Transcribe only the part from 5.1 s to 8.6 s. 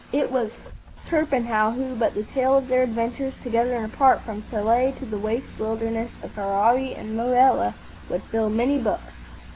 waste wilderness of Herawi and Muella, would fill